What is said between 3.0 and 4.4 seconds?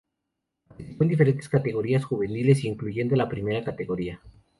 la Primera Categoría.